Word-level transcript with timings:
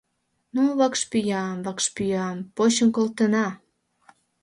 Ну, 0.53 0.61
вакшпӱям... 0.79 1.57
вакшпӱям 1.65 2.37
почын 2.55 2.89
колтена... 2.95 3.47